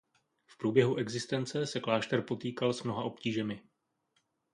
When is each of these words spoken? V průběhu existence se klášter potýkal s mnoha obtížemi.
V 0.45 0.57
průběhu 0.57 0.95
existence 0.95 1.65
se 1.67 1.79
klášter 1.79 2.21
potýkal 2.21 2.73
s 2.73 2.83
mnoha 2.83 3.03
obtížemi. 3.03 3.61